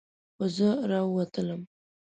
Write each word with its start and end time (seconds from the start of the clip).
خو 0.35 0.43
زه 0.55 0.69
راووتلم. 0.89 1.61